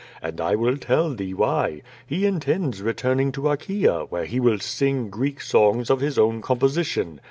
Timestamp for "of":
5.91-5.99